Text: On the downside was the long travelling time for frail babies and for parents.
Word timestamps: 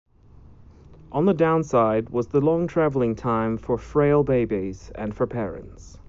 On 1.11 1.25
the 1.25 1.33
downside 1.35 2.09
was 2.09 2.25
the 2.29 2.41
long 2.41 2.65
travelling 2.65 3.13
time 3.13 3.55
for 3.59 3.77
frail 3.77 4.23
babies 4.23 4.91
and 4.95 5.13
for 5.15 5.27
parents. 5.27 5.99